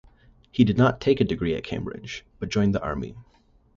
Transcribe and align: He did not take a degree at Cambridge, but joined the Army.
He 0.51 0.63
did 0.63 0.79
not 0.79 0.99
take 0.99 1.21
a 1.21 1.23
degree 1.23 1.53
at 1.53 1.63
Cambridge, 1.63 2.25
but 2.39 2.49
joined 2.49 2.73
the 2.73 2.81
Army. 2.81 3.15